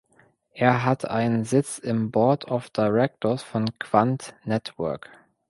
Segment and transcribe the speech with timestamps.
[0.55, 5.11] Er hat einen Sitz im Board of Directors von Quant Network.